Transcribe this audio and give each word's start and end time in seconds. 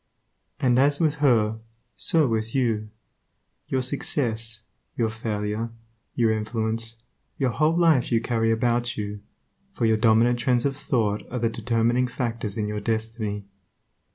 And 0.59 0.79
as 0.79 0.99
with 0.99 1.17
her, 1.21 1.59
so 1.95 2.27
with 2.27 2.55
you. 2.55 2.89
Your 3.67 3.83
success, 3.83 4.61
your 4.97 5.11
failure, 5.11 5.69
your 6.15 6.31
influence, 6.31 6.95
your 7.37 7.51
whole 7.51 7.77
life 7.77 8.11
you 8.11 8.19
carry 8.19 8.49
about 8.51 8.81
with 8.85 8.97
you, 8.97 9.19
for 9.75 9.85
your 9.85 9.97
dominant 9.97 10.39
trends 10.39 10.65
of 10.65 10.75
thought 10.75 11.21
are 11.29 11.37
the 11.37 11.49
determining 11.49 12.07
factors 12.07 12.57
in 12.57 12.67
your 12.67 12.79
destiny. 12.79 13.45